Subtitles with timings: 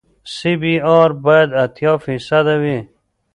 [0.35, 2.77] سی بي ار باید اتیا فیصده وي